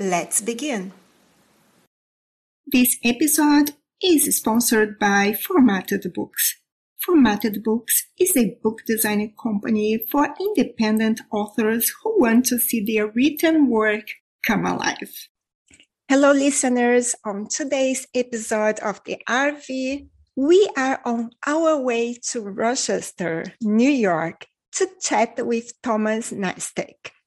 [0.00, 0.92] Let's begin.
[2.66, 3.72] This episode
[4.02, 6.58] is sponsored by Formatted Books.
[7.04, 13.08] Formatted Books is a book design company for independent authors who want to see their
[13.08, 14.06] written work
[14.42, 15.28] come alive.
[16.08, 17.14] Hello, listeners.
[17.26, 24.46] On today's episode of the RV, we are on our way to Rochester, New York
[24.76, 27.19] to chat with Thomas Nastek.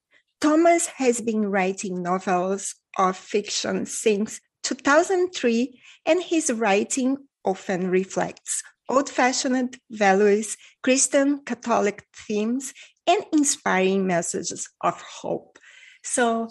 [0.44, 9.10] Thomas has been writing novels of fiction since 2003, and his writing often reflects old
[9.10, 12.74] fashioned values, Christian Catholic themes,
[13.08, 15.60] and inspiring messages of hope.
[16.04, 16.50] So,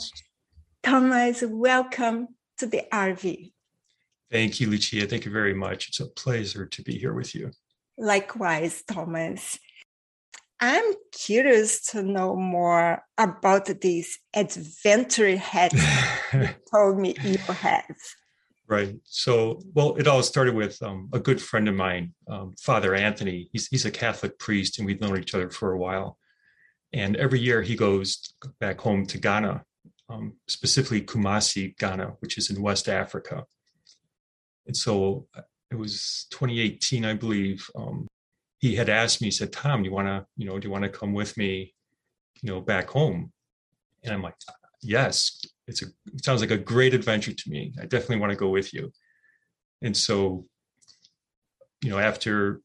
[0.82, 2.28] Thomas, welcome
[2.60, 3.52] to the RV.
[4.30, 5.06] Thank you, Lucia.
[5.06, 5.88] Thank you very much.
[5.88, 7.50] It's a pleasure to be here with you.
[7.98, 9.58] Likewise, Thomas.
[10.62, 15.72] I'm curious to know more about this adventure hat
[16.32, 17.96] you told me you have.
[18.68, 18.94] Right.
[19.02, 23.50] So, well, it all started with um, a good friend of mine, um, Father Anthony.
[23.52, 26.16] He's, he's a Catholic priest, and we've known each other for a while.
[26.92, 29.64] And every year he goes back home to Ghana,
[30.08, 33.46] um, specifically Kumasi, Ghana, which is in West Africa.
[34.68, 37.68] And so uh, it was 2018, I believe.
[37.74, 38.06] Um,
[38.62, 40.84] he had asked me, he said, Tom, you want to, you know, do you want
[40.84, 41.74] to come with me,
[42.42, 43.32] you know, back home?
[44.05, 44.36] And I'm like,
[44.80, 47.74] yes, it's a, it sounds like a great adventure to me.
[47.80, 48.92] I definitely want to go with you.
[49.83, 50.46] And so,
[51.83, 52.61] you know, after,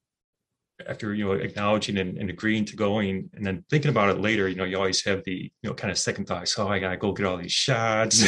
[0.88, 4.48] after, you know, acknowledging and, and agreeing to going and then thinking about it later,
[4.48, 6.60] you know, you always have the, you know, kind of second thoughts.
[6.60, 8.24] Oh, I got to go get all these shots.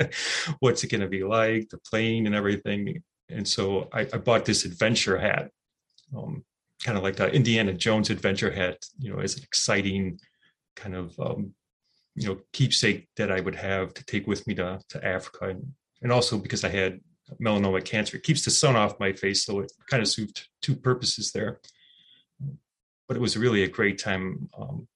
[0.60, 1.68] What's it going to be like?
[1.68, 3.02] The plane and everything.
[3.28, 5.50] And so I, I bought this adventure hat.
[6.16, 6.42] Um,
[6.84, 10.18] kind of like the Indiana Jones adventure hat, you know, as an exciting
[10.76, 11.54] kind of um,
[12.14, 15.72] you know keepsake that I would have to take with me to to Africa, and,
[16.02, 17.00] and also because I had
[17.40, 20.76] melanoma cancer, it keeps the sun off my face, so it kind of served two
[20.76, 21.60] purposes there.
[23.08, 24.48] But it was really a great time.
[24.58, 24.88] Um,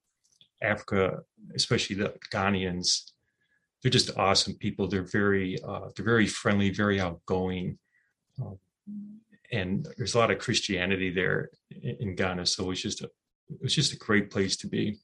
[0.63, 1.23] Africa,
[1.55, 3.11] especially the Ghanaians,
[3.83, 4.89] they're just awesome people.
[4.89, 7.79] They're very uh, they're very friendly, very outgoing.
[8.41, 8.59] Um,
[9.53, 12.47] and there's a lot of Christianity there in Ghana.
[12.47, 13.11] So it was just a
[13.49, 14.99] it was just a great place to be.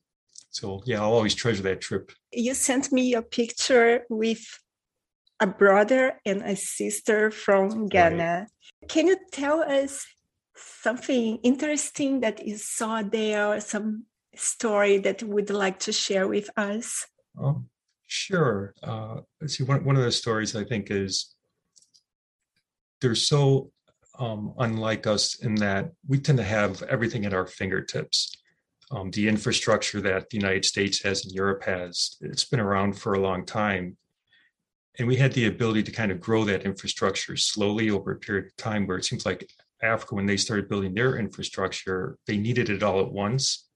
[0.50, 2.12] So yeah, I'll always treasure that trip.
[2.32, 4.44] You sent me a picture with
[5.40, 8.46] a brother and a sister from Ghana.
[8.46, 8.88] Right.
[8.88, 10.06] Can you tell us
[10.56, 14.04] something interesting that you saw there, or some
[14.34, 17.06] story that you would like to share with us?
[17.40, 17.68] Um,
[18.06, 18.74] sure.
[18.82, 19.64] Uh, let's see.
[19.64, 21.34] One one of the stories I think is
[23.00, 23.72] they're so
[24.18, 28.36] um, unlike us in that we tend to have everything at our fingertips.
[28.90, 33.14] Um, the infrastructure that the United States has and Europe has, it's been around for
[33.14, 33.96] a long time.
[34.98, 38.46] And we had the ability to kind of grow that infrastructure slowly over a period
[38.46, 39.48] of time where it seems like
[39.82, 43.68] Africa, when they started building their infrastructure, they needed it all at once.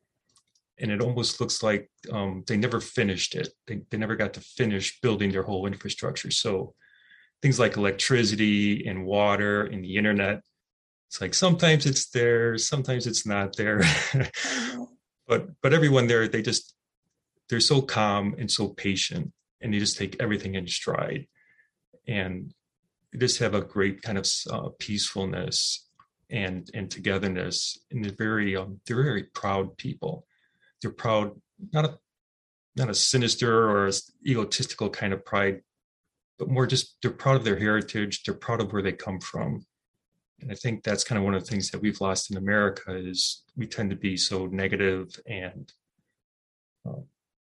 [0.78, 3.48] And it almost looks like um, they never finished it.
[3.66, 6.30] They, they never got to finish building their whole infrastructure.
[6.30, 6.74] So
[7.42, 10.40] things like electricity and water and the internet.
[11.08, 13.82] It's like sometimes it's there, sometimes it's not there.
[15.26, 16.74] but but everyone there, they just
[17.48, 21.26] they're so calm and so patient, and they just take everything in stride,
[22.08, 22.52] and
[23.16, 25.88] just have a great kind of uh, peacefulness
[26.30, 30.26] and and togetherness, and they're very um, they're very proud people.
[30.82, 31.40] They're proud,
[31.72, 31.98] not a
[32.76, 33.90] not a sinister or
[34.26, 35.62] egotistical kind of pride,
[36.38, 39.64] but more just they're proud of their heritage they're proud of where they come from.
[40.40, 42.94] And i think that's kind of one of the things that we've lost in america
[42.94, 45.72] is we tend to be so negative and
[46.88, 47.00] uh,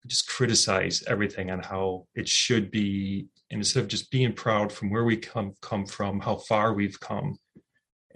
[0.07, 3.27] just criticize everything on how it should be.
[3.51, 6.99] And instead of just being proud from where we come come from how far we've
[7.01, 7.37] come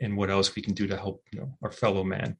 [0.01, 2.37] and what else we can do to help you know our fellow man.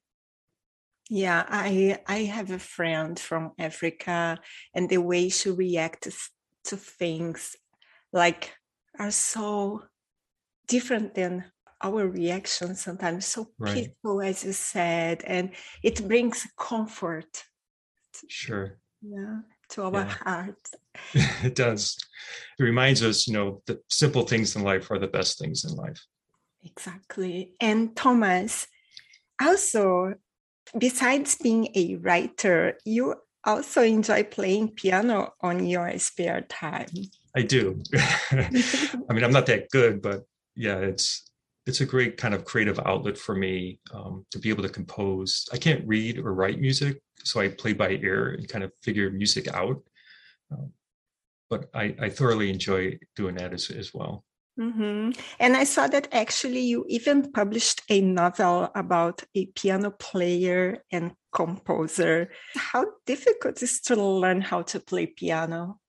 [1.11, 4.39] Yeah i i have a friend from africa
[4.75, 6.31] and the way she reacts
[6.65, 7.57] to things
[8.15, 8.55] like
[8.99, 9.83] are so
[10.67, 11.45] different than
[11.83, 13.75] our reaction sometimes so right.
[13.75, 15.51] peaceful as you said and
[15.83, 17.45] it brings comfort
[18.29, 20.15] sure yeah to our yeah.
[20.25, 20.69] heart
[21.45, 21.99] it does
[22.59, 25.75] it reminds us, you know, the simple things in life are the best things in
[25.77, 26.01] life.
[26.63, 27.55] Exactly.
[27.61, 28.67] And Thomas,
[29.41, 30.15] also,
[30.79, 36.89] besides being a writer, you also enjoy playing piano on your spare time.
[37.37, 37.83] I do.
[38.33, 41.31] I mean, I'm not that good, but yeah, it's
[41.67, 45.49] it's a great kind of creative outlet for me um, to be able to compose.
[45.53, 49.11] I can't read or write music, so I play by ear and kind of figure
[49.11, 49.83] music out.
[50.53, 50.73] Um,
[51.49, 54.25] but I, I, thoroughly enjoy doing that as, as well.
[54.59, 55.11] Mm-hmm.
[55.41, 61.13] And I saw that actually you even published a novel about a piano player and
[61.33, 62.31] composer.
[62.57, 65.81] How difficult is to learn how to play piano?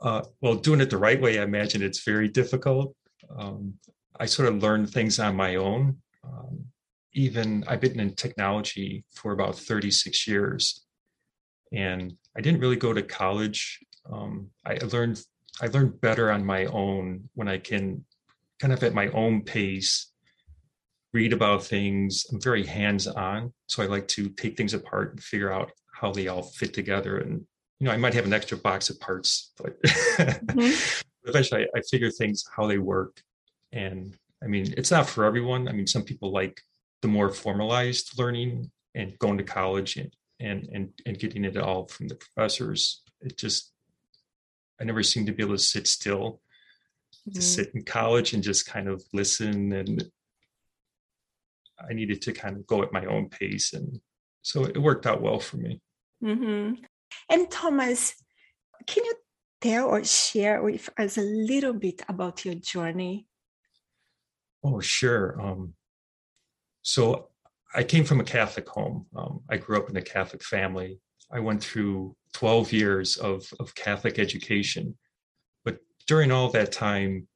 [0.00, 2.94] Uh, well, doing it the right way, I imagine it's very difficult.
[3.34, 3.74] Um,
[4.18, 5.98] I sort of learned things on my own.
[6.24, 6.66] Um,
[7.12, 10.84] even I've been in technology for about 36 years,
[11.72, 13.80] and I didn't really go to college.
[14.10, 15.22] Um, I learned
[15.60, 18.04] I learned better on my own when I can
[18.60, 20.12] kind of at my own pace
[21.14, 22.26] read about things.
[22.30, 26.12] I'm very hands on, so I like to take things apart and figure out how
[26.12, 27.18] they all fit together.
[27.18, 27.46] And
[27.78, 30.98] you know, I might have an extra box of parts, but mm-hmm.
[31.28, 33.22] eventually I, I figure things how they work
[33.72, 35.68] and I mean, it's not for everyone.
[35.68, 36.60] I mean, some people like
[37.02, 41.86] the more formalized learning and going to college and and and, and getting it all
[41.88, 43.02] from the professors.
[43.20, 43.72] It just
[44.80, 46.40] I never seem to be able to sit still,
[47.28, 47.32] mm-hmm.
[47.32, 49.72] to sit in college and just kind of listen.
[49.72, 50.10] And
[51.78, 54.00] I needed to kind of go at my own pace, and
[54.42, 55.80] so it worked out well for me.
[56.22, 56.82] Mm-hmm.
[57.28, 58.14] And Thomas,
[58.86, 59.14] can you
[59.60, 63.26] tell or share with us a little bit about your journey
[64.66, 65.40] Oh, sure.
[65.40, 65.74] Um,
[66.82, 67.28] so
[67.74, 69.06] I came from a Catholic home.
[69.14, 70.98] Um, I grew up in a Catholic family.
[71.30, 74.96] I went through 12 years of, of Catholic education.
[75.64, 75.78] But
[76.08, 77.28] during all that time,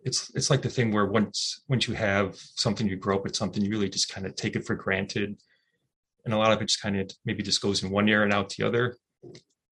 [0.00, 3.34] it's it's like the thing where once once you have something, you grow up with
[3.34, 5.40] something, you really just kind of take it for granted.
[6.26, 8.32] And a lot of it just kind of maybe just goes in one ear and
[8.32, 8.96] out the other.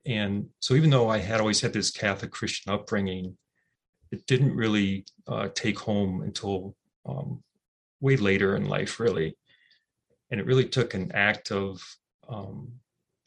[0.06, 3.36] And so even though I had always had this Catholic Christian upbringing,
[4.12, 7.42] it didn't really uh, take home until um,
[8.00, 9.36] way later in life, really.
[10.30, 11.82] And it really took an act of,
[12.28, 12.72] um,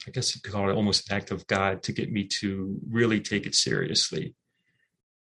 [0.07, 2.79] I guess you could call it almost an act of God to get me to
[2.89, 4.35] really take it seriously.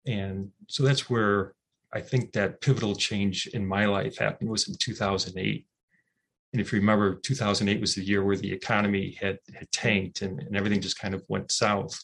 [0.05, 1.55] And so that's where
[1.91, 5.65] I think that pivotal change in my life happened was in 2008.
[6.55, 10.39] And if you remember, 2008 was the year where the economy had, had tanked and,
[10.39, 12.01] and everything just kind of went south.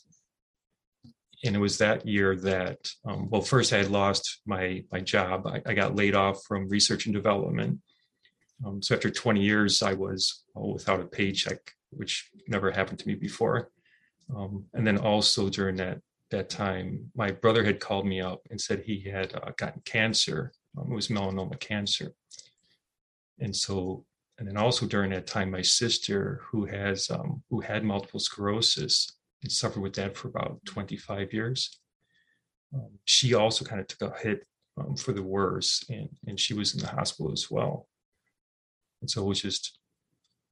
[1.45, 5.48] And it was that year that um, well first i had lost my my job.
[5.48, 7.80] I, I got laid off from research and development.
[8.65, 13.07] Um, so after 20 years i was well, without a paycheck which never happened to
[13.07, 13.69] me before.
[14.36, 18.59] Um, and then also during that that time my brother had called me up and
[18.59, 20.51] said he had uh, gotten cancer.
[20.77, 22.12] Um, it was melanoma cancer.
[23.39, 24.06] And so
[24.42, 29.18] and then also during that time my sister who has um, who had multiple sclerosis
[29.44, 31.78] and suffered with that for about 25 years.
[32.74, 34.48] Um, she also kind of took a hit
[34.80, 37.88] um, for the worse, and, and she was in the hospital as well.
[39.02, 39.78] And so it was just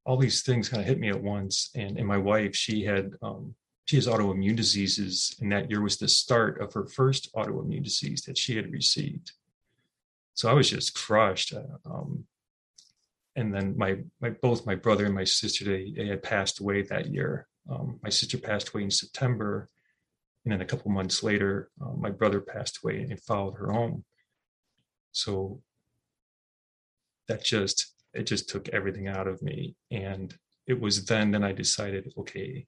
[0.04, 1.70] all these things kind of hit me at once.
[1.74, 5.96] And, and my wife, she had um, she has autoimmune diseases, and that year was
[5.96, 9.32] the start of her first autoimmune disease that she had received.
[10.34, 11.52] So I was just crushed.
[11.52, 12.24] Uh, um,
[13.40, 16.82] and then my my both my brother and my sister they, they had passed away
[16.82, 19.68] that year um, my sister passed away in September,
[20.44, 24.04] and then a couple months later, uh, my brother passed away and followed her home.
[25.12, 25.62] So
[27.28, 30.34] that just it just took everything out of me, and
[30.66, 32.66] it was then that I decided, okay,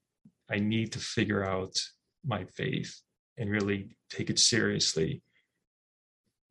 [0.49, 1.75] I need to figure out
[2.25, 3.01] my faith
[3.37, 5.23] and really take it seriously.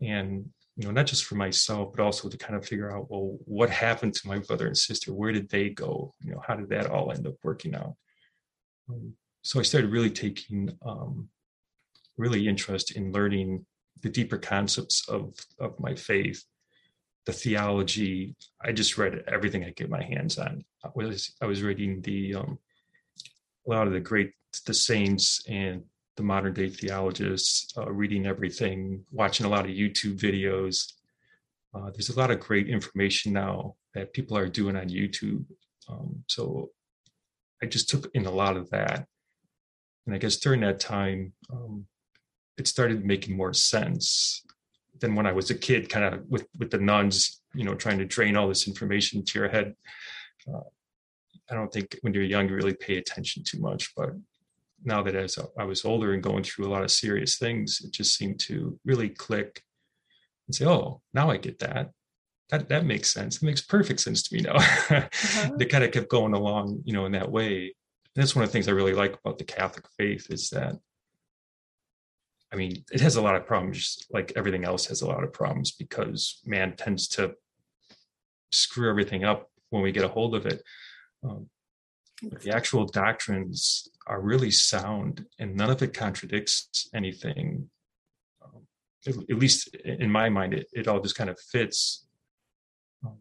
[0.00, 3.38] And you know, not just for myself, but also to kind of figure out, well,
[3.44, 5.12] what happened to my brother and sister?
[5.12, 6.14] Where did they go?
[6.20, 7.94] You know, how did that all end up working out?
[8.88, 11.28] Um, so I started really taking um,
[12.16, 13.66] really interest in learning
[14.02, 16.42] the deeper concepts of of my faith,
[17.26, 18.34] the theology.
[18.64, 20.64] I just read everything I get my hands on.
[20.84, 22.58] I was I was reading the um,
[23.66, 24.32] a lot of the great
[24.66, 25.82] the saints and
[26.16, 30.92] the modern day theologists, uh, reading everything, watching a lot of YouTube videos.
[31.74, 35.44] Uh, there's a lot of great information now that people are doing on YouTube.
[35.88, 36.70] Um, so
[37.62, 39.06] I just took in a lot of that.
[40.06, 41.86] And I guess during that time, um,
[42.58, 44.44] it started making more sense
[45.00, 47.98] than when I was a kid, kind of with, with the nuns, you know, trying
[47.98, 49.74] to drain all this information into your head.
[50.46, 50.60] Uh,
[51.50, 53.94] I don't think when you're young, you really pay attention too much.
[53.96, 54.10] But
[54.84, 57.92] now that as I was older and going through a lot of serious things, it
[57.92, 59.62] just seemed to really click
[60.46, 61.90] and say, "Oh, now I get that.
[62.50, 63.36] That that makes sense.
[63.36, 65.50] It makes perfect sense to me now." uh-huh.
[65.56, 67.74] they kind of kept going along, you know, in that way.
[68.14, 70.76] And that's one of the things I really like about the Catholic faith is that,
[72.52, 75.32] I mean, it has a lot of problems, like everything else has a lot of
[75.32, 77.34] problems because man tends to
[78.50, 80.62] screw everything up when we get a hold of it.
[81.24, 81.48] Um,
[82.22, 87.68] the actual doctrines are really sound and none of it contradicts anything.
[88.42, 88.62] Um,
[89.06, 92.06] at, at, least in my mind it, it all just kind of fits.
[93.04, 93.18] Um,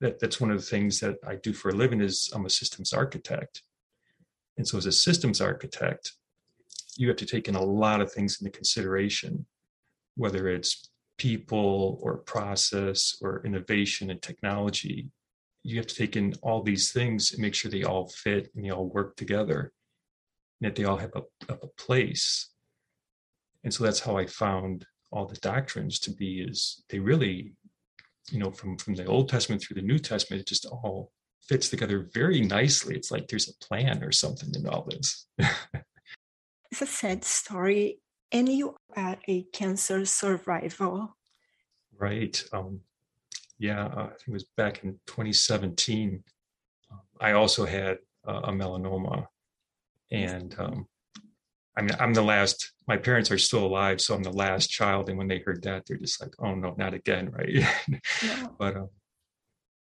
[0.00, 2.50] that that's one of the things that i do for a living is i'm a
[2.50, 3.62] systems architect.
[4.56, 6.12] And so as a systems architect
[6.96, 9.46] you have to take in a lot of things into consideration
[10.16, 15.08] whether it's people or process or innovation and technology.
[15.62, 18.64] You have to take in all these things and make sure they all fit and
[18.64, 19.72] they all work together
[20.60, 22.50] that they all have a, a place.
[23.62, 27.54] And so that's how i found all the doctrines to be is they really
[28.30, 31.12] you know from from the old testament through the new testament it just all
[31.46, 32.96] fits together very nicely.
[32.96, 35.26] It's like there's a plan or something in all this.
[36.70, 38.00] It's a sad story.
[38.32, 41.08] And you are a cancer survivor
[41.96, 42.44] right.
[42.52, 42.80] Um
[43.58, 46.24] yeah, uh, I think it was back in 2017.
[46.90, 49.26] Um, I also had uh, a melanoma,
[50.10, 50.86] and um,
[51.76, 52.72] I mean, I'm the last.
[52.86, 55.08] My parents are still alive, so I'm the last child.
[55.08, 57.48] And when they heard that, they're just like, "Oh no, not again!" Right?
[57.50, 58.46] Yeah.
[58.58, 58.88] but, um,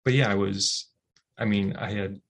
[0.05, 0.89] but yeah, I was.
[1.37, 2.21] I mean, I had.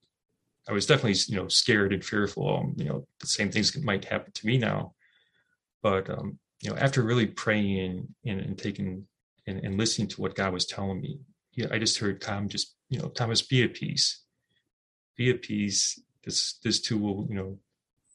[0.67, 2.57] I was definitely, you know, scared and fearful.
[2.57, 4.93] Um, you know, the same things might happen to me now.
[5.83, 9.05] But um, you know, after really praying and, and taking
[9.47, 11.19] and, and listening to what God was telling me.
[11.53, 14.23] Yeah, I just heard Tom just, you know, Thomas, be at peace.
[15.15, 15.99] Be at peace.
[16.23, 17.59] This this too will, you know,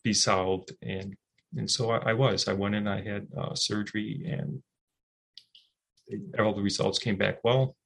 [0.02, 0.72] be solved.
[0.82, 1.16] And
[1.56, 2.48] and so I, I was.
[2.48, 4.62] I went in, I had uh, surgery and
[6.38, 7.76] all the results came back well.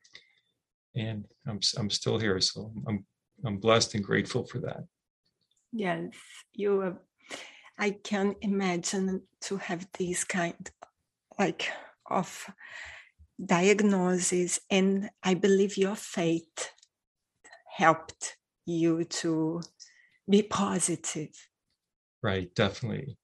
[0.95, 2.41] And I'm I'm still here.
[2.41, 3.05] So I'm
[3.45, 4.85] I'm blessed and grateful for that.
[5.73, 6.13] Yes,
[6.53, 6.99] you
[7.79, 10.71] I can imagine to have this kind
[11.39, 11.71] like
[12.07, 12.47] of
[13.45, 16.71] diagnosis and i believe your faith
[17.77, 19.61] helped you to
[20.29, 21.31] be positive
[22.25, 23.17] right definitely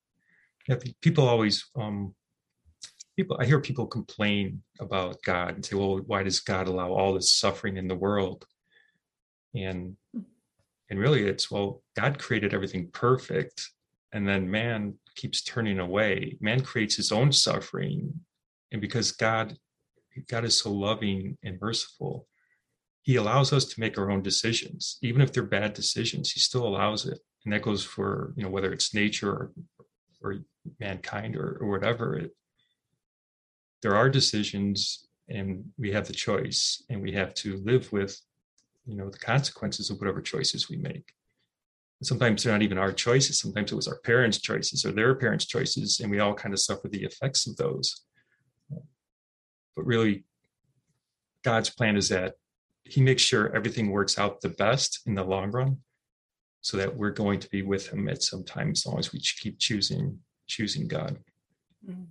[0.68, 2.14] yeah, people always um
[3.16, 7.14] people i hear people complain about god and say well why does god allow all
[7.14, 8.46] this suffering in the world
[9.54, 9.96] and
[10.90, 13.68] and really it's well god created everything perfect
[14.12, 18.12] and then man keeps turning away man creates his own suffering
[18.70, 19.56] and because god
[20.28, 22.26] God is so loving and merciful.
[23.02, 26.30] He allows us to make our own decisions, even if they're bad decisions.
[26.30, 29.52] He still allows it, and that goes for you know whether it's nature or,
[30.22, 30.36] or
[30.78, 32.16] mankind or, or whatever.
[32.16, 32.36] It,
[33.82, 38.20] there are decisions, and we have the choice, and we have to live with
[38.86, 41.12] you know the consequences of whatever choices we make.
[42.00, 43.38] And sometimes they're not even our choices.
[43.38, 46.60] Sometimes it was our parents' choices or their parents' choices, and we all kind of
[46.60, 48.02] suffer the effects of those
[49.80, 50.24] but really
[51.42, 52.34] god's plan is that
[52.90, 55.78] he makes sure everything works out the best in the long run
[56.60, 59.20] so that we're going to be with him at some time as long as we
[59.20, 61.16] keep choosing choosing god
[61.88, 62.04] mm-hmm.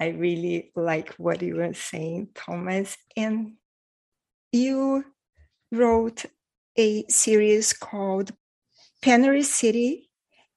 [0.00, 3.54] i really like what you were saying thomas and
[4.52, 5.04] you
[5.72, 6.26] wrote
[6.78, 8.32] a series called
[9.02, 10.08] Penury City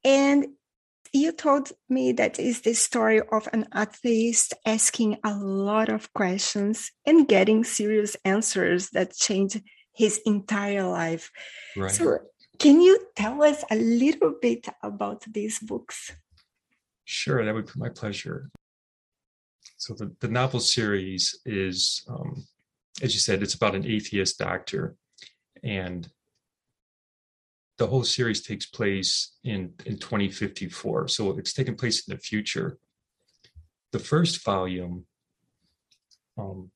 [0.04, 0.48] and
[1.16, 6.92] you told me that is the story of an atheist asking a lot of questions
[7.06, 9.62] and getting serious answers that change
[9.94, 11.32] his entire life.
[11.78, 11.92] Right.
[11.92, 12.20] So,
[12.60, 16.12] can you tell us a little bit about these books?
[17.06, 18.50] Sure, that would be my pleasure.
[19.78, 22.46] So, the, the novel series is, um,
[23.02, 24.96] as you said, it's about an atheist doctor.
[25.64, 26.10] And
[27.78, 32.78] the whole series takes place in in 2054 so it's taking place in the future.
[33.92, 35.06] The first volume
[36.38, 36.72] um,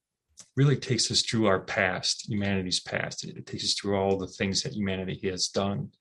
[0.56, 3.24] really takes us through our past humanity's past.
[3.24, 5.92] It, it takes us through all the things that humanity has done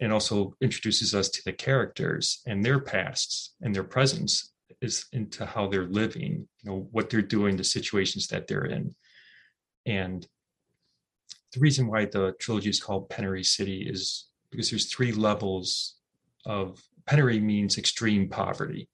[0.00, 5.44] and also introduces us to the characters and their pasts and their presence is into
[5.44, 8.94] how they're living you know what they're doing the situations that they're in.
[9.86, 10.26] And
[11.52, 15.96] the reason why the trilogy is called Penury City is because there's three levels
[16.46, 18.88] of penury means extreme poverty.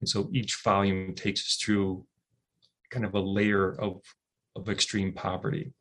[0.00, 2.06] And so each volume takes us through
[2.90, 4.00] kind of a layer of,
[4.54, 5.72] of extreme poverty.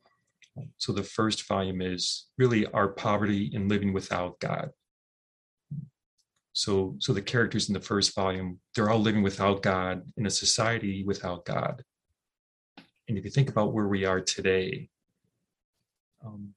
[0.78, 4.70] So the first volume is really our poverty in living without God.
[6.54, 10.30] So, so the characters in the first volume, they're all living without God in a
[10.30, 11.84] society without God.
[13.10, 14.90] And if you think about where we are today,
[16.26, 16.54] um,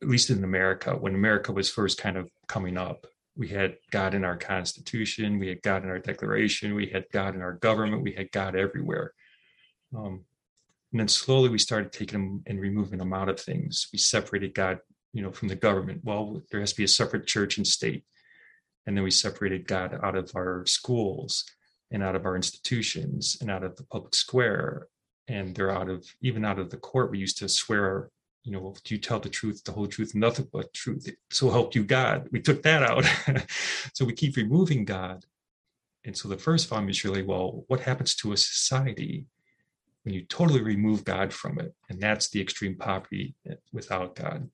[0.00, 3.06] at least in America, when America was first kind of coming up,
[3.36, 7.34] we had God in our Constitution, we had God in our Declaration, we had God
[7.34, 9.12] in our government, we had God everywhere.
[9.96, 10.24] Um,
[10.92, 13.88] and then slowly we started taking them and removing them out of things.
[13.92, 14.78] We separated God,
[15.14, 16.02] you know, from the government.
[16.04, 18.04] Well, there has to be a separate church and state
[18.86, 21.44] and then we separated God out of our schools
[21.90, 24.88] and out of our institutions and out of the public square
[25.28, 28.10] and they're out of even out of the court we used to swear
[28.44, 31.74] you know do you tell the truth the whole truth nothing but truth so help
[31.74, 32.28] you god.
[32.32, 33.04] We took that out.
[33.94, 35.24] So we keep removing god.
[36.04, 39.26] And so the first volume is really well what happens to a society
[40.02, 41.74] when you totally remove god from it?
[41.88, 43.34] And that's the extreme poverty
[43.72, 44.48] without god.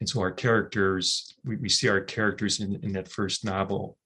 [0.00, 3.96] And so our characters we, we see our characters in, in that first novel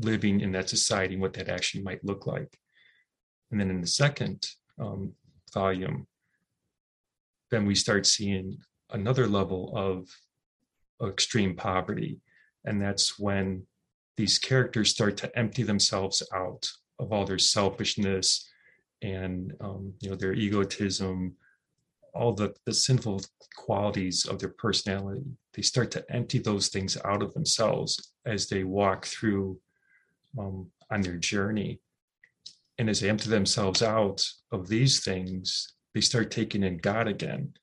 [0.00, 2.56] living in that society and what that actually might look like.
[3.50, 4.46] And then in the second
[4.78, 5.12] um,
[5.52, 6.06] volume
[7.50, 8.56] then we start seeing
[8.90, 10.08] another level of,
[11.06, 12.18] extreme poverty
[12.64, 13.64] and that's when
[14.16, 18.50] these characters start to empty themselves out of all their selfishness
[19.00, 21.36] and um, you know their egotism
[22.14, 23.20] all the, the sinful
[23.56, 25.24] qualities of their personality,
[25.54, 29.58] they start to empty those things out of themselves as they walk through
[30.38, 31.80] um, on their journey.
[32.78, 37.54] And as they empty themselves out of these things, they start taking in God again.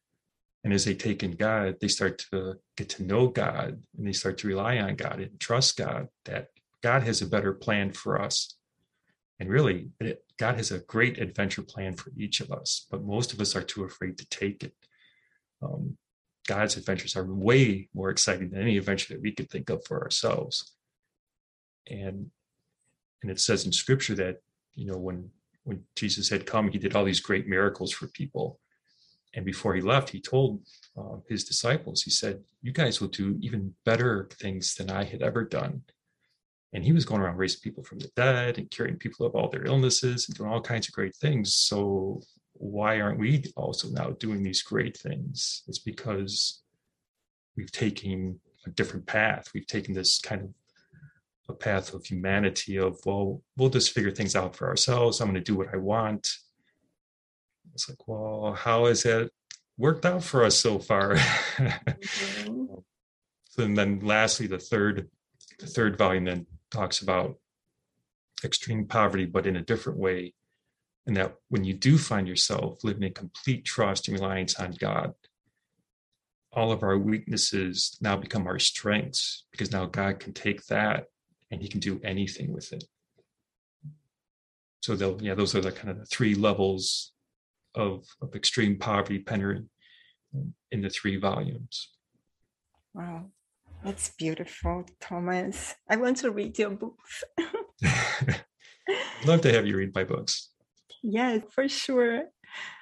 [0.65, 4.11] And as they take in God, they start to get to know God and they
[4.11, 6.49] start to rely on God and trust God that
[6.83, 8.57] God has a better plan for us.
[9.39, 13.31] And really, it, God has a great adventure plan for each of us, but most
[13.31, 14.73] of us are too afraid to take it.
[15.61, 15.95] Um,
[16.45, 20.03] God's adventures are way more exciting than any adventure that we could think of for
[20.03, 20.73] ourselves.
[21.89, 22.31] And
[23.21, 24.41] and it says in Scripture that
[24.73, 25.29] you know when
[25.65, 28.59] when Jesus had come, he did all these great miracles for people.
[29.33, 30.61] And before he left, he told
[30.97, 35.21] uh, his disciples, he said, "You guys will do even better things than I had
[35.21, 35.83] ever done."
[36.75, 39.49] and he was going around raising people from the dead and curing people of all
[39.49, 42.21] their illnesses and doing all kinds of great things so
[42.53, 46.61] why aren't we also now doing these great things it's because
[47.55, 50.49] we've taken a different path we've taken this kind of
[51.49, 55.35] a path of humanity of well we'll just figure things out for ourselves i'm going
[55.35, 56.27] to do what i want
[57.73, 59.31] it's like well how has it
[59.77, 62.65] worked out for us so far mm-hmm.
[63.49, 65.09] so, and then lastly the third
[65.59, 67.37] the third volume then talks about
[68.43, 70.33] extreme poverty, but in a different way.
[71.07, 75.13] And that when you do find yourself living in complete trust and reliance on God,
[76.51, 81.05] all of our weaknesses now become our strengths because now God can take that
[81.55, 82.83] and he can do anything with it.
[84.83, 87.13] So they'll, yeah, those are the kind of the three levels
[87.73, 89.63] of, of extreme poverty penury
[90.35, 91.91] um, in the three volumes.
[92.93, 93.31] Wow.
[93.83, 95.75] That's beautiful, Thomas.
[95.89, 97.23] I want to read your books.
[99.25, 100.49] love to have you read my books.
[101.01, 102.23] Yes, for sure.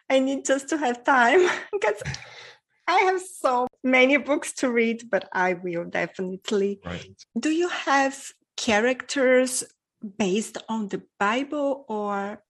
[0.09, 2.01] I need just to have time because
[2.87, 6.79] I have so many books to read, but I will definitely.
[6.83, 7.15] Right.
[7.39, 9.63] Do you have characters
[10.17, 12.43] based on the Bible or?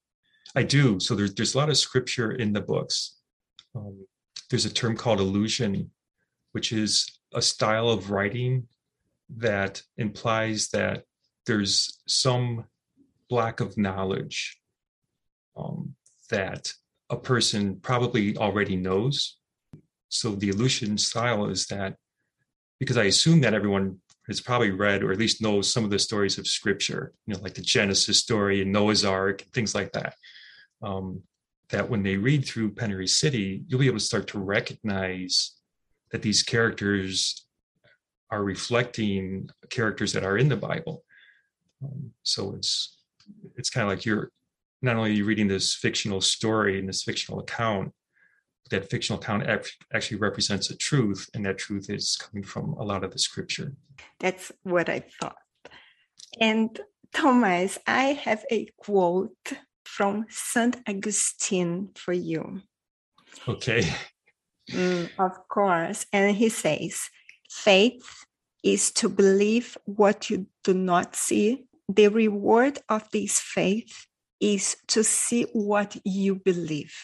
[0.56, 1.00] I do.
[1.00, 3.18] So there's there's a lot of scripture in the books.
[3.76, 4.06] Um,
[4.50, 5.92] there's a term called allusion,
[6.52, 8.68] which is a style of writing
[9.38, 11.04] that implies that
[11.46, 12.66] there's some
[13.30, 14.60] lack of knowledge
[15.58, 15.96] um,
[16.30, 16.72] that
[17.10, 19.38] a person probably already knows.
[20.10, 21.96] So the allusion style is that
[22.80, 26.00] because I assume that everyone has probably read or at least knows some of the
[26.00, 29.92] stories of scripture, you know, like the Genesis story and Noah's Ark, and things like
[29.94, 30.16] that.
[30.82, 31.22] Um,
[31.70, 35.54] that when they read through Penury City, you'll be able to start to recognize
[36.12, 37.46] that these characters
[38.30, 41.04] are reflecting characters that are in the Bible.
[41.84, 42.98] Um, so it's
[43.56, 44.32] it's kind of like you're
[44.82, 47.94] not only you reading this fictional story and this fictional account,
[48.69, 49.43] that fictional account
[49.93, 53.73] actually represents a truth, and that truth is coming from a lot of the scripture.
[54.19, 55.38] That's what I thought.
[56.39, 56.80] And
[57.13, 62.62] Thomas, I have a quote from Saint Augustine for you.
[63.47, 63.84] Okay.
[64.71, 66.06] Mm, of course.
[66.12, 67.10] And he says,
[67.49, 68.26] faith
[68.63, 71.65] is to believe what you do not see.
[71.89, 74.08] The reward of this faith
[74.39, 76.95] is to see what you believe.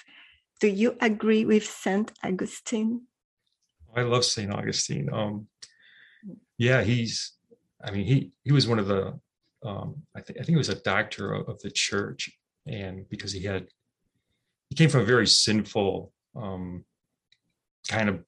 [0.60, 3.04] Do you agree with Saint Augustine?
[3.96, 5.10] I love Saint Augustine.
[5.12, 5.48] Um,
[6.58, 7.40] yeah, he's
[7.84, 9.20] I mean, he he was one of the
[9.66, 12.30] um, I think I think he was a doctor of, of, the church,
[12.66, 13.68] and because he had
[14.70, 16.86] he came from a very sinful um,
[17.88, 18.24] kind of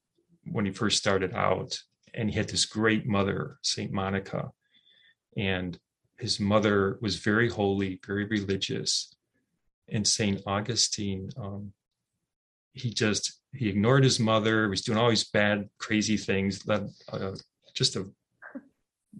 [0.46, 1.78] when he first started out,
[2.14, 4.52] and he had this great mother, Saint Monica,
[5.38, 5.78] and
[6.18, 9.14] his mother was very holy, very religious,
[9.90, 11.30] and Saint Augustine.
[11.38, 11.74] Um,
[12.74, 14.64] he just he ignored his mother.
[14.64, 16.66] He was doing all these bad, crazy things.
[16.68, 17.32] Led uh,
[17.74, 18.10] just a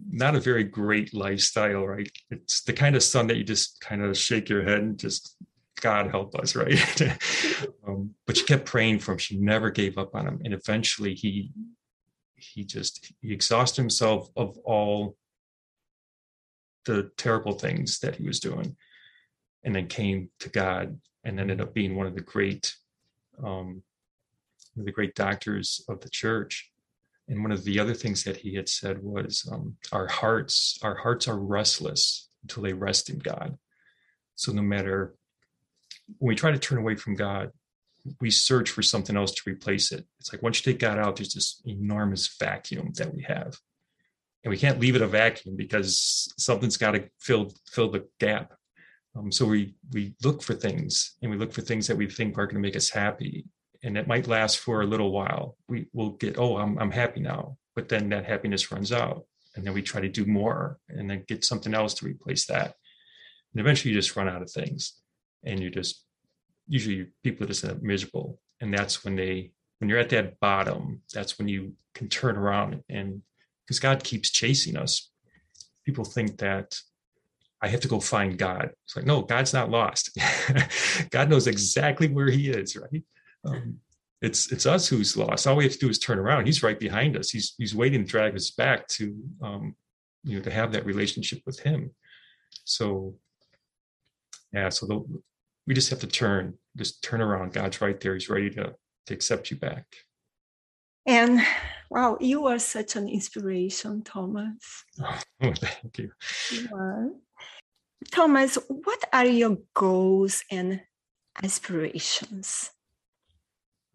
[0.08, 2.10] not a very great lifestyle, right?
[2.30, 5.36] It's the kind of son that you just kind of shake your head and just
[5.80, 7.02] God help us, right?
[7.86, 9.18] um, but she kept praying for him.
[9.18, 11.52] She never gave up on him, and eventually he
[12.36, 15.16] he just he exhausted himself of all
[16.84, 18.76] the terrible things that he was doing,
[19.62, 22.74] and then came to God and ended up being one of the great
[23.42, 23.82] um,
[24.74, 26.70] one of the great doctors of the church.
[27.28, 30.96] And one of the other things that he had said was um, our hearts our
[30.96, 33.56] hearts are restless until they rest in god.
[34.34, 35.14] So no matter
[36.18, 37.52] when we try to turn away from god
[38.20, 40.04] we search for something else to replace it.
[40.18, 43.56] It's like once you take god out there's this enormous vacuum that we have.
[44.44, 48.52] And we can't leave it a vacuum because something's got to fill fill the gap
[49.14, 52.38] um, so we we look for things and we look for things that we think
[52.38, 53.46] are going to make us happy
[53.82, 55.56] and it might last for a little while.
[55.68, 57.56] We will get, oh, I'm, I'm happy now.
[57.74, 59.24] But then that happiness runs out.
[59.56, 62.74] And then we try to do more and then get something else to replace that.
[63.52, 64.94] And eventually you just run out of things.
[65.44, 66.04] And you just,
[66.68, 68.40] usually people just end up miserable.
[68.60, 72.82] And that's when they, when you're at that bottom, that's when you can turn around
[72.88, 73.22] and
[73.66, 75.10] because God keeps chasing us.
[75.84, 76.78] People think that
[77.62, 78.70] I have to go find God.
[78.84, 80.18] It's like, no, God's not lost.
[81.10, 83.02] God knows exactly where he is, right?
[83.44, 83.78] um,
[84.20, 85.46] it's it's us who's lost.
[85.46, 86.46] All we have to do is turn around.
[86.46, 87.30] He's right behind us.
[87.30, 89.74] He's he's waiting to drag us back to um,
[90.22, 91.90] you know to have that relationship with him.
[92.64, 93.16] So
[94.52, 95.20] yeah, so the,
[95.66, 97.52] we just have to turn, just turn around.
[97.52, 98.14] God's right there.
[98.14, 98.74] He's ready to
[99.06, 99.86] to accept you back.
[101.04, 101.40] And
[101.90, 104.84] wow, you are such an inspiration, Thomas.
[105.44, 106.12] Oh, thank you.
[106.52, 106.68] you
[108.10, 110.80] Thomas, what are your goals and
[111.42, 112.70] aspirations?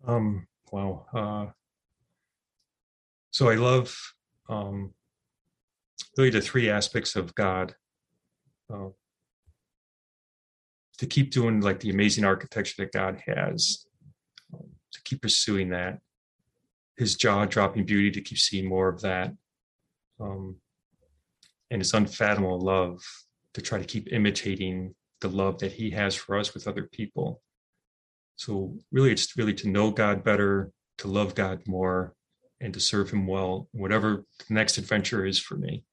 [0.06, 1.06] Um, wow.
[1.14, 1.52] Uh,
[3.32, 3.96] so I love
[4.50, 4.94] um,
[6.18, 7.76] really the three aspects of God.
[8.74, 8.90] Uh,
[10.98, 13.86] to keep doing like the amazing architecture that God has,
[14.54, 16.00] um, to keep pursuing that,
[16.98, 19.32] His jaw-dropping beauty, to keep seeing more of that,
[20.20, 20.56] um,
[21.70, 23.00] and His unfathomable love,
[23.58, 27.42] to try to keep imitating the love that He has for us with other people.
[28.36, 32.14] So really, it's really to know God better, to love God more,
[32.62, 35.84] and to serve Him well, whatever the next adventure is for me.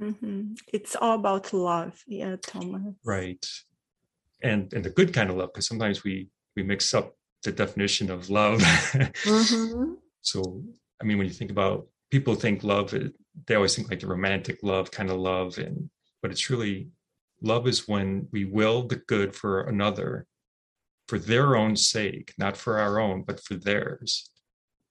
[0.00, 0.52] Mm-hmm.
[0.72, 2.94] It's all about love, yeah, Thomas.
[3.04, 3.44] Right,
[4.40, 8.12] and and the good kind of love, because sometimes we we mix up the definition
[8.12, 8.60] of love.
[8.60, 9.94] mm-hmm.
[10.24, 10.62] So,
[11.00, 12.94] I mean, when you think about people think love,
[13.48, 15.90] they always think like the romantic love kind of love, and
[16.22, 16.88] but it's really
[17.42, 20.26] love is when we will the good for another
[21.08, 24.30] for their own sake, not for our own, but for theirs.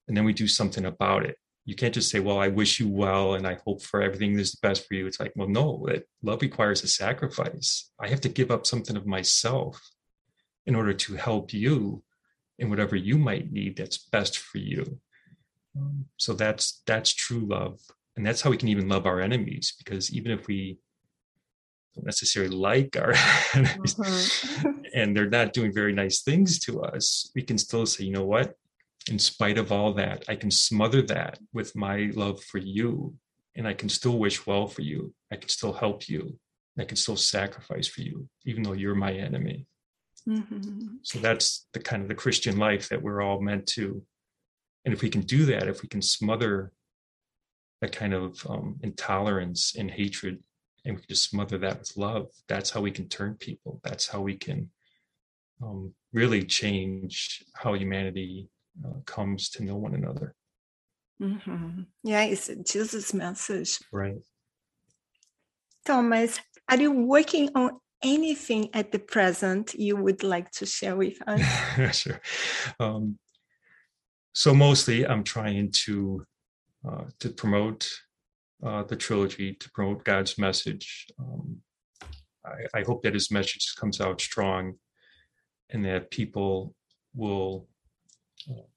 [0.07, 1.37] And then we do something about it.
[1.65, 4.51] You can't just say, Well, I wish you well and I hope for everything is
[4.51, 5.07] the best for you.
[5.07, 5.87] It's like, Well, no,
[6.21, 7.89] love requires a sacrifice.
[7.99, 9.81] I have to give up something of myself
[10.65, 12.03] in order to help you
[12.59, 14.99] in whatever you might need that's best for you.
[16.17, 17.79] So that's that's true love.
[18.15, 20.79] And that's how we can even love our enemies because even if we
[21.95, 23.13] don't necessarily like our
[23.53, 24.73] enemies uh-huh.
[24.93, 28.25] and they're not doing very nice things to us, we can still say, you know
[28.25, 28.55] what?
[29.09, 33.15] In spite of all that, I can smother that with my love for you.
[33.55, 35.13] And I can still wish well for you.
[35.31, 36.37] I can still help you.
[36.79, 39.67] I can still sacrifice for you, even though you're my enemy.
[40.27, 40.95] Mm-hmm.
[41.01, 44.01] So that's the kind of the Christian life that we're all meant to.
[44.85, 46.71] And if we can do that, if we can smother
[47.81, 50.41] that kind of um, intolerance and hatred
[50.85, 52.27] and we can just smother that with love.
[52.47, 53.79] That's how we can turn people.
[53.83, 54.69] That's how we can
[55.61, 58.49] um, really change how humanity
[58.85, 60.33] uh, comes to know one another.
[61.21, 61.81] Mm-hmm.
[62.03, 63.77] yeah it's jesus message.
[63.91, 64.17] Right.
[65.85, 71.17] Thomas are you working on anything at the present you would like to share with
[71.27, 71.41] us?
[72.01, 72.19] Sure.
[72.79, 73.19] Um,
[74.33, 76.25] so mostly i'm trying to
[76.87, 77.89] uh, to promote
[78.63, 81.07] uh, the trilogy to promote God's message.
[81.19, 81.57] Um,
[82.45, 84.75] I, I, hope that his message comes out strong,
[85.69, 86.75] and that people
[87.15, 87.67] will
[88.49, 88.67] uh,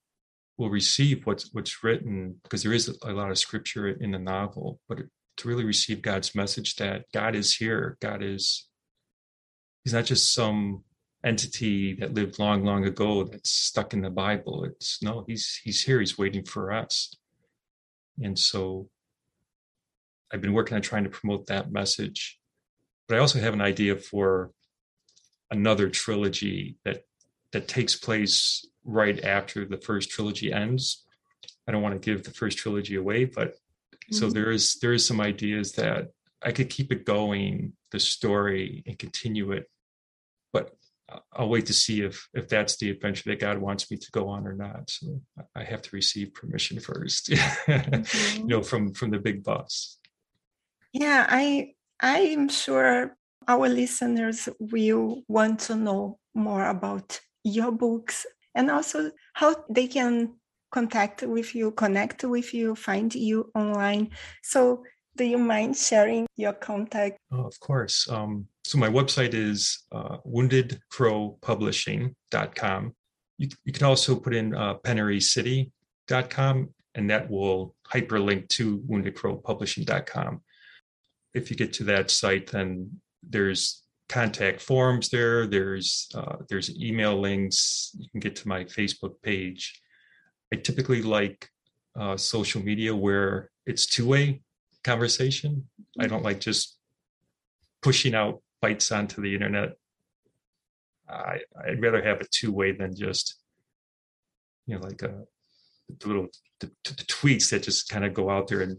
[0.56, 4.80] will receive what's what's written because there is a lot of scripture in the novel,
[4.88, 5.00] but
[5.36, 7.96] to really receive God's message that God is here.
[8.00, 8.68] God is,
[9.82, 10.84] He's not just some
[11.24, 14.64] entity that lived long, long ago that's stuck in the Bible.
[14.64, 16.00] It's no, He's He's here.
[16.00, 17.14] He's waiting for us.
[18.22, 18.88] And so
[20.34, 22.40] I've been working on trying to promote that message.
[23.06, 24.50] But I also have an idea for
[25.48, 27.04] another trilogy that
[27.52, 31.04] that takes place right after the first trilogy ends.
[31.68, 34.16] I don't want to give the first trilogy away, but mm-hmm.
[34.16, 36.08] so there is there is some ideas that
[36.42, 39.70] I could keep it going, the story, and continue it.
[40.52, 40.74] But
[41.32, 44.28] I'll wait to see if if that's the adventure that God wants me to go
[44.28, 44.90] on or not.
[44.90, 45.20] So
[45.54, 48.40] I have to receive permission 1st mm-hmm.
[48.40, 49.98] you know, from from the big boss.
[50.94, 58.70] Yeah, I I'm sure our listeners will want to know more about your books and
[58.70, 60.36] also how they can
[60.72, 64.08] contact with you, connect with you, find you online.
[64.42, 64.82] So,
[65.16, 67.18] do you mind sharing your contact?
[67.32, 68.08] Oh, of course.
[68.10, 72.94] Um, so, my website is uh, woundedcrowpublishing.com.
[73.38, 80.40] You, you can also put in uh, penurycity.com, and that will hyperlink to woundedcrowpublishing.com.
[81.34, 85.46] If you get to that site, then there's contact forms there.
[85.46, 87.90] There's uh, there's email links.
[87.98, 89.80] You can get to my Facebook page.
[90.52, 91.48] I typically like
[91.98, 94.42] uh, social media where it's two way
[94.82, 95.68] conversation.
[95.98, 96.76] I don't like just
[97.82, 99.70] pushing out bites onto the internet.
[101.08, 103.36] I, I'd rather have a two way than just
[104.66, 105.24] you know like a
[106.00, 106.28] the little
[106.60, 108.78] the, the tweets that just kind of go out there and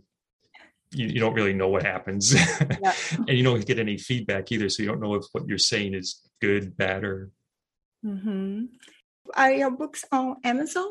[0.96, 2.34] you, you don't really know what happens.
[2.34, 2.94] Yeah.
[3.18, 5.94] and you don't get any feedback either so you don't know if what you're saying
[5.94, 7.32] is good bad or
[8.06, 8.66] mm-hmm.
[9.36, 10.88] are your books on amazon?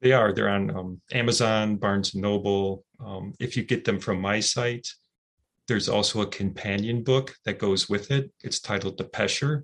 [0.00, 0.32] They are.
[0.32, 2.84] They're on um, amazon barnes and noble.
[3.04, 4.88] Um, if you get them from my site
[5.68, 8.32] there's also a companion book that goes with it.
[8.42, 9.62] It's titled the pesher.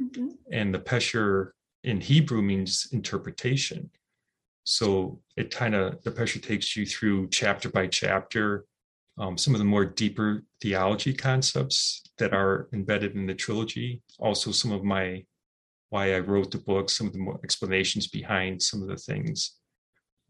[0.00, 0.28] Mm-hmm.
[0.50, 1.50] and the pesher
[1.84, 3.90] in hebrew means interpretation.
[4.64, 8.64] So it kind of the pesher takes you through chapter by chapter
[9.20, 14.02] um, some of the more deeper theology concepts that are embedded in the trilogy.
[14.18, 15.22] Also, some of my
[15.90, 19.56] why I wrote the book, some of the more explanations behind some of the things.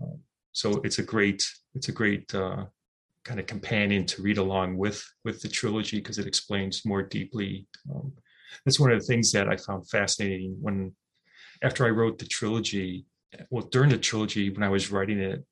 [0.03, 0.19] Um,
[0.53, 2.65] so it's a great it's a great uh,
[3.25, 7.69] kind of companion to read along with with the trilogy because it explains more deeply.
[7.95, 8.13] Um,
[8.65, 10.93] that's one of the things that I found fascinating when
[11.63, 13.07] after I wrote the trilogy.
[13.51, 15.45] Well, during the trilogy, when I was writing it,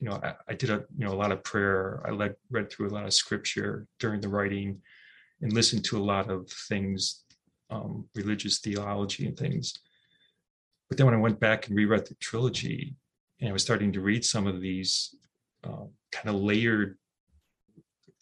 [0.00, 2.02] you know, I, I, did a you know a lot of prayer.
[2.06, 4.80] I led, read through a lot of scripture during the writing,
[5.40, 7.24] and listened to a lot of things,
[7.70, 9.74] um, religious theology and things.
[10.88, 12.94] But then when I went back and reread the trilogy,
[13.40, 15.14] and I was starting to read some of these
[15.64, 16.96] uh, kind of layered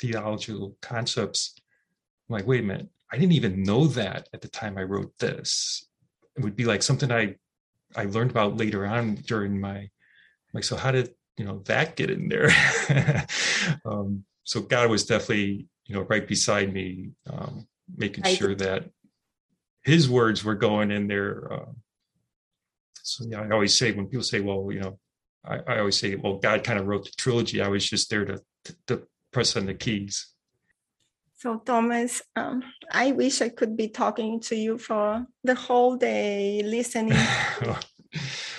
[0.00, 1.54] theological concepts,
[2.28, 5.16] I'm like, wait a minute, I didn't even know that at the time I wrote
[5.18, 5.86] this.
[6.36, 7.36] It would be like something I
[7.94, 9.88] I learned about later on during my
[10.52, 12.50] like so how did you know that get in there.
[13.84, 18.88] Um, so god was definitely you know right beside me um, making I sure that
[19.82, 21.72] his words were going in there uh,
[23.02, 24.98] so yeah i always say when people say well you know
[25.44, 27.60] i, I always say well god kind of wrote the trilogy.
[27.60, 30.32] I was just there to, to, to press on the keys.
[31.36, 36.62] So thomas um, i wish i could be talking to you for the whole day
[36.64, 37.18] listening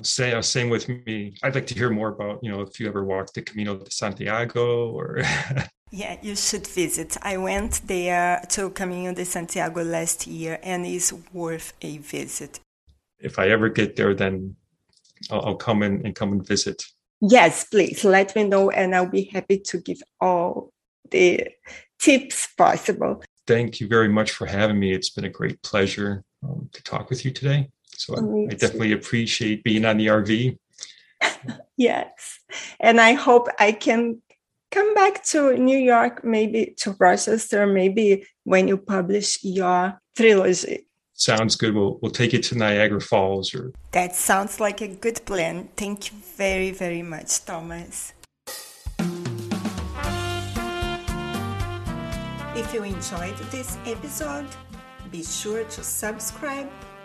[0.03, 1.35] Say, uh, same with me.
[1.43, 3.91] I'd like to hear more about, you know, if you ever walked the Camino de
[3.91, 5.21] Santiago or.
[5.91, 7.17] yeah, you should visit.
[7.21, 12.59] I went there to Camino de Santiago last year and it's worth a visit.
[13.19, 14.55] If I ever get there, then
[15.31, 16.83] I'll, I'll come in and come and visit.
[17.21, 20.71] Yes, please let me know and I'll be happy to give all
[21.09, 21.47] the
[21.99, 23.23] tips possible.
[23.47, 24.93] Thank you very much for having me.
[24.93, 27.69] It's been a great pleasure um, to talk with you today.
[27.97, 30.57] So I, I definitely appreciate being on the RV.
[31.77, 32.39] yes.
[32.79, 34.21] And I hope I can
[34.71, 40.85] come back to New York, maybe to Rochester, maybe when you publish your trilogy.
[41.13, 41.73] Sounds good.
[41.73, 45.69] We'll, we'll take it to Niagara Falls or That sounds like a good plan.
[45.75, 48.13] Thank you very, very much, Thomas.
[52.55, 54.45] If you enjoyed this episode,
[55.11, 56.69] be sure to subscribe